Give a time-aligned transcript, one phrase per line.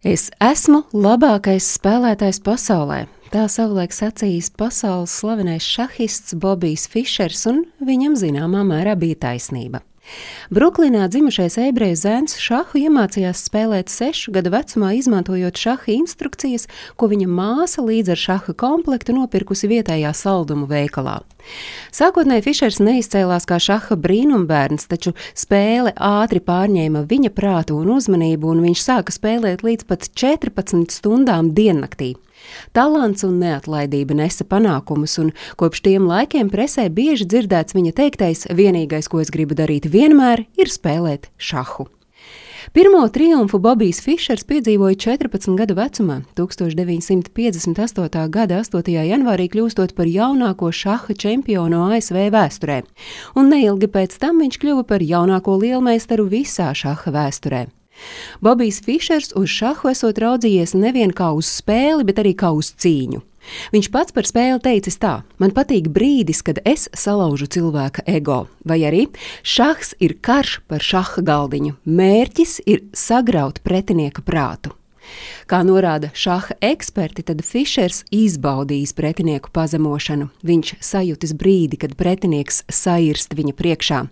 [0.00, 3.02] Es esmu labākais spēlētājs pasaulē.
[3.28, 9.82] Tā savulaik sacījis pasaules slavenais šahists Bobijs Fišers, un viņam zināmā mērā bija taisnība.
[10.50, 16.66] Bruklinā dzimušais ebreju zēns šahu iemācījās spēlēt sešu gadu vecumā, izmantojot šaha instrukcijas,
[16.98, 21.20] ko viņa māsa līdz ar šaha komplektu nopirkusi vietējā saldumu veikalā.
[21.94, 28.64] Sākotnēji Fišers neizcēlās kā šaha brīnumbērns, taču spēle ātri pārņēma viņa prātu un uzmanību, un
[28.66, 32.16] viņš sāka spēlēt līdz pat 14 stundām diennaktī.
[32.72, 39.10] Talants un neatlaidība nesa panākumus, un kopš tiem laikiem presē bieži dzirdēts viņa teiktais: vienīgais,
[39.10, 41.88] ko es gribu darīt vienmēr, ir spēlēt šahu.
[42.76, 48.28] Pirmo triumfu Bobijs Fišers piedzīvoja 14 gadu vecumā, 1958.
[48.30, 48.90] gada 8.
[49.08, 52.82] janvārī kļūstot par jaunāko šaha čempionu ASV vēsturē,
[53.34, 57.64] un neilgi pēc tam viņš kļuva par jaunāko lielmeistaru visā šaha vēsturē.
[58.44, 63.24] Bobijs Fišers uz šahu esot raudzījies nevien kā uz spēli, bet arī kā uz cīņu.
[63.74, 68.82] Viņš pats par spēli teicis tā: Man patīk brīdis, kad es salaužu cilvēka ego, vai
[68.88, 69.06] arī
[69.42, 71.78] šahs ir karš par šaha galdiņu.
[71.84, 74.74] Mērķis ir sagraut pretinieka prātu.
[75.50, 80.28] Kā norāda šaha eksperti, tad Fišers izbaudījis pretinieku pazemošanu.
[80.46, 84.04] Viņš sajūtis brīdi, kad pretinieks sairst viņa priekšā.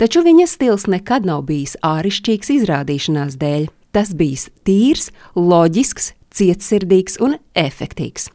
[0.00, 3.68] Taču viņa stils nekad nav bijis ārišķīgs izrādīšanās dēļ.
[3.94, 8.28] Tas bijis tīrs, loģisks, cietsirdīgs un efektīvs.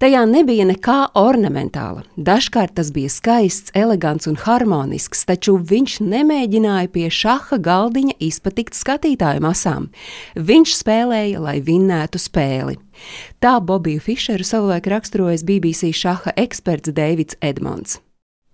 [0.00, 2.04] Tajā nebija nekā ornamentāla.
[2.16, 9.44] Dažkārt tas bija skaists, elegants un harmonisks, taču viņš nemēģināja pie šaha galdiņa izpatikt skatītāju
[9.44, 9.90] masām.
[10.36, 12.78] Viņš spēlēja, lai vinnētu spēli.
[13.40, 18.00] Tā Bobiju Fišeru savulaik raksturojas BBC šaha eksperts Deivids Edmonds.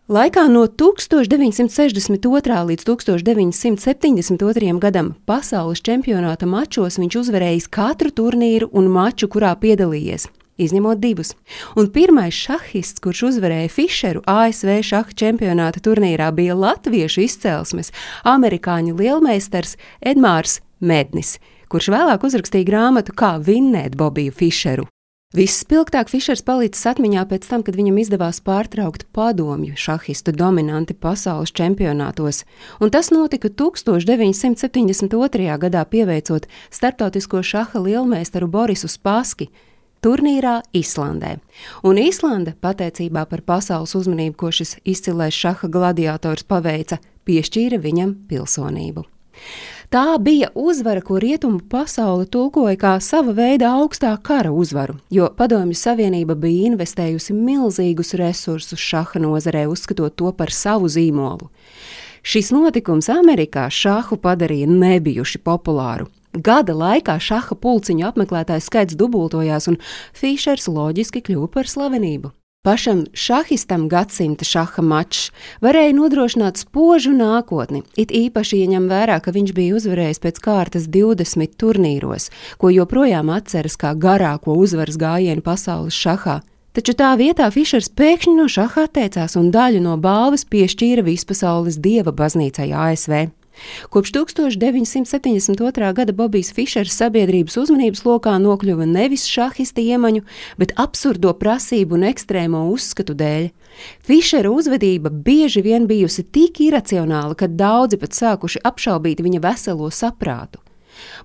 [0.06, 2.58] Laikā no 1962.
[2.68, 4.78] līdz 1972.
[4.78, 10.28] gadam pasaules čempionāta mačos viņš uzvarējis katru turnīru un maču, kurā piedalījies.
[10.62, 11.34] Izņemot divus.
[11.74, 17.90] Un pirmais šahists, kurš uzvarēja Fischeru ASV šaha čempionāta turnīrā, bija latviešu izcelsmes,
[18.22, 24.86] amerikāņu lielmeistars Edmārs Mednis, kurš vēlāk uzrakstīja grāmatu Kā vinnēt Bobiju Fischeru.
[25.34, 32.46] Visspilgtāk Fišers palicis atmiņā pēc tam, kad viņam izdevās pārtraukt padomju šahistu dominanti pasaules čempionātos,
[32.78, 35.58] un tas notika 1972.
[35.58, 39.50] gadā pieveicot starptautisko šaha lielmeistaru Borisu Spaski
[39.98, 41.42] turnīrā Islandē.
[41.82, 49.02] Un Īslande, pateicībā par pasaules uzmanību, ko šis izcilais šaha gladiators paveica, piešķīra viņam pilsonību.
[49.90, 55.78] Tā bija uzvara, ko rietumu pasaule tulkoja kā sava veida augstā kara uzvaru, jo Padomju
[55.78, 61.46] Savienība bija investējusi milzīgus resursus šaha nozarē, uzskatot to par savu zīmolu.
[62.26, 66.08] Šis notikums Amerikā šāhu padarīja nebijuši populāru.
[66.34, 69.78] Gada laikā šaha pulciņu apmeklētāju skaits dubultojās, un
[70.18, 72.32] Fišers loģiski kļuva par slavenību.
[72.66, 75.28] Pašam šahistam gadsimta šaha mačs
[75.62, 81.54] varēja nodrošināt spožu nākotni, it īpaši ieņem vērā, ka viņš bija uzvarējis pēc kārtas 20
[81.62, 82.26] turnīros,
[82.58, 86.40] ko joprojām atceras kā garāko uzvaras gājienu pasaules šahā.
[86.74, 92.10] Taču tā vietā Fišers pēkšņi no šaha atteicās un daļu no balvas piešķīra vispasaules dieva
[92.10, 93.28] baznīcai ASV.
[93.90, 95.92] Kopš 1972.
[95.96, 100.24] gada Bobijs Fišers sabiedrības uzmanības lokā nokļuva nevis šahista iemaņu,
[100.60, 103.48] bet absurdo prasību un ekstrēmo uzskatu dēļ.
[104.06, 110.62] Fišera uzvedība bieži vien bijusi tik iracionāla, ka daudzi pat sākuši apšaubīt viņa veselo saprātu.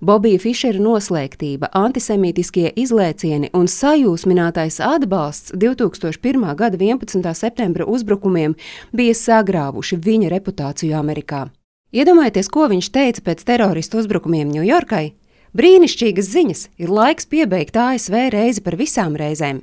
[0.01, 6.43] Bobija Fišera noslēgtība, antisemītiskie izlēcieni un sajūsminātais atbalsts 2001.
[6.59, 7.31] gada 11.
[7.37, 8.57] septembra uzbrukumiem
[8.91, 11.47] bija sagrāvuši viņa reputāciju Amerikā.
[11.91, 15.11] Iedomājieties, ko viņš teica pēc teroristu uzbrukumiem Ņujorkai?
[15.59, 19.59] Brīnišķīgas ziņas, ir laiks piebeigt ASV reizi par visām reizēm.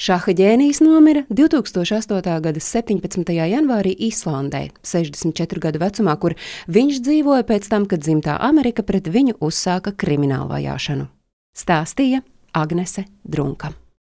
[0.00, 2.40] Šaha ģēnijs nomira 2008.
[2.46, 3.34] gada 17.
[3.36, 6.38] janvārī Īslandē, 64 gadu vecumā, kur
[6.72, 11.10] viņš dzīvoja pēc tam, kad dzimtā Amerika pret viņu uzsāka kriminālu vajāšanu.
[11.52, 12.24] Stāstīja
[12.56, 13.74] Agnese Drunka.